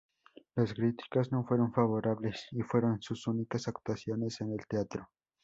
[0.55, 5.07] Las críticas no fueron favorables y fueron sus únicas actuaciones en el teatro.